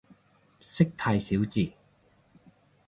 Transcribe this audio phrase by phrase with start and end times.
[0.61, 1.73] 識太少字